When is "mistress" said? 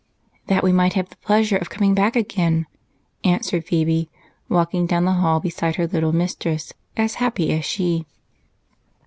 6.11-6.73